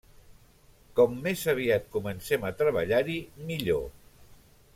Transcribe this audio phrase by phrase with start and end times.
[0.99, 3.19] Com més aviat comencem a treballar-hi
[3.53, 3.87] millor.